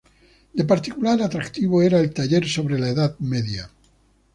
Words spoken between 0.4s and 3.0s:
De particular atractivo era el taller sobre la